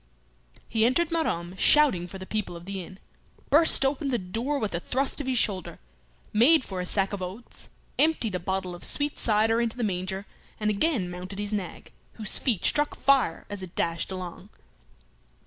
He 0.67 0.83
entered 0.83 1.11
Maromme 1.11 1.55
shouting 1.59 2.07
for 2.07 2.17
the 2.17 2.25
people 2.25 2.55
of 2.55 2.65
the 2.65 2.83
inn, 2.83 2.97
burst 3.51 3.85
open 3.85 4.07
the 4.09 4.17
door 4.17 4.57
with 4.57 4.73
a 4.73 4.79
thrust 4.79 5.21
of 5.21 5.27
his 5.27 5.37
shoulder, 5.37 5.77
made 6.33 6.63
for 6.63 6.81
a 6.81 6.87
sack 6.87 7.13
of 7.13 7.21
oats, 7.21 7.69
emptied 7.99 8.33
a 8.33 8.39
bottle 8.39 8.73
of 8.73 8.83
sweet 8.83 9.19
cider 9.19 9.61
into 9.61 9.77
the 9.77 9.83
manger, 9.83 10.25
and 10.59 10.71
again 10.71 11.07
mounted 11.11 11.37
his 11.37 11.53
nag, 11.53 11.91
whose 12.13 12.39
feet 12.39 12.65
struck 12.65 12.95
fire 12.95 13.45
as 13.47 13.61
it 13.61 13.75
dashed 13.75 14.11
along. 14.11 14.49